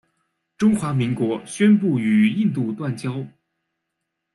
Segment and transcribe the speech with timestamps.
[0.57, 3.23] 中华民国宣布与印度断交。